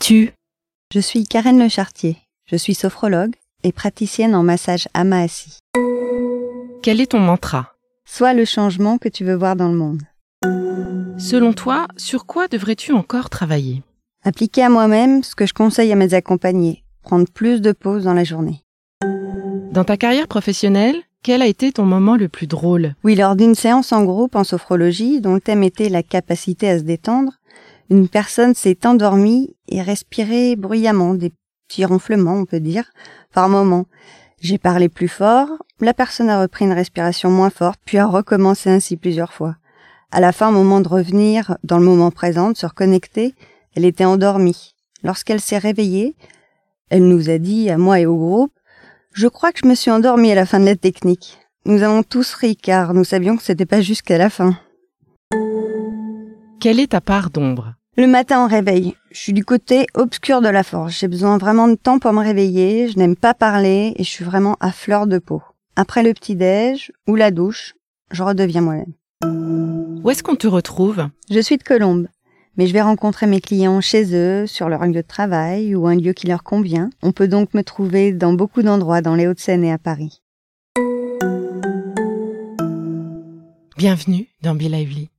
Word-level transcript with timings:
Es-tu 0.00 0.32
Je 0.94 1.00
suis 1.00 1.24
Karen 1.24 1.58
Le 1.58 1.68
Chartier. 1.68 2.16
Je 2.46 2.56
suis 2.56 2.74
sophrologue 2.74 3.34
et 3.64 3.72
praticienne 3.72 4.34
en 4.34 4.42
massage 4.42 4.88
Amaasi. 4.94 5.58
Quel 6.82 7.02
est 7.02 7.10
ton 7.10 7.18
mantra? 7.18 7.74
Sois 8.06 8.32
le 8.32 8.46
changement 8.46 8.96
que 8.96 9.10
tu 9.10 9.24
veux 9.24 9.34
voir 9.34 9.56
dans 9.56 9.68
le 9.68 9.76
monde. 9.76 10.02
Selon 11.18 11.52
toi, 11.52 11.86
sur 11.98 12.24
quoi 12.24 12.48
devrais-tu 12.48 12.92
encore 12.92 13.28
travailler? 13.28 13.82
Appliquer 14.24 14.62
à 14.62 14.70
moi-même 14.70 15.22
ce 15.22 15.34
que 15.34 15.44
je 15.44 15.52
conseille 15.52 15.92
à 15.92 15.96
mes 15.96 16.14
accompagnés. 16.14 16.82
Prendre 17.02 17.28
plus 17.28 17.60
de 17.60 17.72
pauses 17.72 18.04
dans 18.04 18.14
la 18.14 18.24
journée. 18.24 18.62
Dans 19.72 19.84
ta 19.84 19.98
carrière 19.98 20.28
professionnelle, 20.28 20.96
quel 21.22 21.42
a 21.42 21.46
été 21.46 21.72
ton 21.72 21.84
moment 21.84 22.16
le 22.16 22.28
plus 22.28 22.46
drôle? 22.46 22.94
Oui, 23.04 23.14
lors 23.14 23.36
d'une 23.36 23.54
séance 23.54 23.92
en 23.92 24.04
groupe 24.04 24.34
en 24.34 24.44
sophrologie, 24.44 25.20
dont 25.20 25.34
le 25.34 25.40
thème 25.42 25.62
était 25.62 25.90
la 25.90 26.02
capacité 26.02 26.70
à 26.70 26.78
se 26.78 26.84
détendre, 26.84 27.34
une 27.90 28.08
personne 28.08 28.54
s'est 28.54 28.86
endormie 28.86 29.56
et 29.68 29.82
respirait 29.82 30.56
bruyamment, 30.56 31.14
des 31.14 31.32
petits 31.68 31.84
ronflements, 31.84 32.36
on 32.36 32.44
peut 32.44 32.60
dire, 32.60 32.84
par 33.34 33.48
moments. 33.48 33.86
J'ai 34.40 34.58
parlé 34.58 34.88
plus 34.88 35.08
fort, 35.08 35.48
la 35.80 35.92
personne 35.92 36.30
a 36.30 36.40
repris 36.40 36.64
une 36.64 36.72
respiration 36.72 37.30
moins 37.30 37.50
forte, 37.50 37.80
puis 37.84 37.98
a 37.98 38.06
recommencé 38.06 38.70
ainsi 38.70 38.96
plusieurs 38.96 39.32
fois. 39.32 39.56
À 40.12 40.20
la 40.20 40.32
fin, 40.32 40.48
au 40.48 40.52
moment 40.52 40.80
de 40.80 40.88
revenir 40.88 41.56
dans 41.64 41.78
le 41.78 41.84
moment 41.84 42.10
présent, 42.10 42.50
de 42.50 42.56
se 42.56 42.66
reconnecter, 42.66 43.34
elle 43.74 43.84
était 43.84 44.04
endormie. 44.04 44.74
Lorsqu'elle 45.02 45.40
s'est 45.40 45.58
réveillée, 45.58 46.16
elle 46.90 47.06
nous 47.06 47.28
a 47.28 47.38
dit, 47.38 47.70
à 47.70 47.78
moi 47.78 48.00
et 48.00 48.06
au 48.06 48.16
groupe, 48.16 48.52
je 49.12 49.28
crois 49.28 49.52
que 49.52 49.60
je 49.62 49.68
me 49.68 49.74
suis 49.74 49.90
endormie 49.90 50.32
à 50.32 50.36
la 50.36 50.46
fin 50.46 50.60
de 50.60 50.64
la 50.64 50.76
technique. 50.76 51.38
Nous 51.66 51.82
avons 51.82 52.02
tous 52.02 52.32
ri 52.34 52.56
car 52.56 52.94
nous 52.94 53.04
savions 53.04 53.36
que 53.36 53.42
c'était 53.42 53.66
pas 53.66 53.80
jusqu'à 53.80 54.18
la 54.18 54.30
fin. 54.30 54.56
Quelle 56.60 56.80
est 56.80 56.92
ta 56.92 57.00
part 57.00 57.30
d'ombre? 57.30 57.74
Le 58.00 58.06
matin 58.06 58.46
au 58.46 58.48
réveil, 58.48 58.94
je 59.10 59.18
suis 59.18 59.34
du 59.34 59.44
côté 59.44 59.86
obscur 59.92 60.40
de 60.40 60.48
la 60.48 60.62
force. 60.62 60.98
J'ai 60.98 61.06
besoin 61.06 61.36
vraiment 61.36 61.68
de 61.68 61.74
temps 61.74 61.98
pour 61.98 62.14
me 62.14 62.22
réveiller, 62.22 62.88
je 62.88 62.96
n'aime 62.98 63.14
pas 63.14 63.34
parler 63.34 63.92
et 63.96 64.04
je 64.04 64.08
suis 64.08 64.24
vraiment 64.24 64.56
à 64.58 64.72
fleur 64.72 65.06
de 65.06 65.18
peau. 65.18 65.42
Après 65.76 66.02
le 66.02 66.14
petit-déj 66.14 66.92
ou 67.06 67.14
la 67.14 67.30
douche, 67.30 67.74
je 68.10 68.22
redeviens 68.22 68.62
moi-même. 68.62 68.94
Où 70.02 70.08
est-ce 70.08 70.22
qu'on 70.22 70.34
te 70.34 70.46
retrouve? 70.46 71.08
Je 71.30 71.40
suis 71.40 71.58
de 71.58 71.62
Colombe, 71.62 72.08
mais 72.56 72.66
je 72.66 72.72
vais 72.72 72.80
rencontrer 72.80 73.26
mes 73.26 73.42
clients 73.42 73.82
chez 73.82 74.16
eux, 74.16 74.46
sur 74.46 74.70
leur 74.70 74.86
lieu 74.86 74.94
de 74.94 75.02
travail 75.02 75.74
ou 75.74 75.86
un 75.86 75.94
lieu 75.94 76.14
qui 76.14 76.26
leur 76.26 76.42
convient. 76.42 76.88
On 77.02 77.12
peut 77.12 77.28
donc 77.28 77.52
me 77.52 77.62
trouver 77.62 78.12
dans 78.12 78.32
beaucoup 78.32 78.62
d'endroits 78.62 79.02
dans 79.02 79.14
les 79.14 79.26
Hauts-de-Seine 79.26 79.62
et 79.62 79.72
à 79.72 79.76
Paris. 79.76 80.22
Bienvenue 83.76 84.28
dans 84.40 84.54
Be 84.54 84.62
Lively. 84.62 85.10